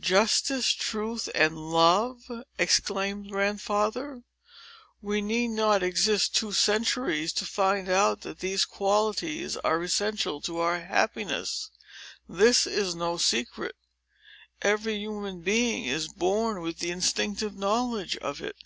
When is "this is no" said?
12.28-13.16